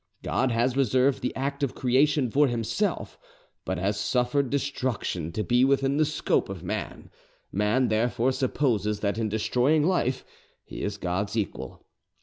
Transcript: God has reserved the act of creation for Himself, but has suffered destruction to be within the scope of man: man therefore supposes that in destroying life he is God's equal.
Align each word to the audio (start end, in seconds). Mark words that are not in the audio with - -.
God 0.23 0.49
has 0.49 0.75
reserved 0.75 1.21
the 1.21 1.35
act 1.35 1.61
of 1.61 1.75
creation 1.75 2.31
for 2.31 2.47
Himself, 2.47 3.19
but 3.65 3.77
has 3.77 3.99
suffered 3.99 4.49
destruction 4.49 5.31
to 5.33 5.43
be 5.43 5.63
within 5.63 5.97
the 5.97 6.05
scope 6.05 6.49
of 6.49 6.63
man: 6.63 7.11
man 7.51 7.87
therefore 7.89 8.31
supposes 8.31 9.01
that 9.01 9.19
in 9.19 9.29
destroying 9.29 9.83
life 9.83 10.25
he 10.63 10.81
is 10.81 10.97
God's 10.97 11.37
equal. 11.37 11.85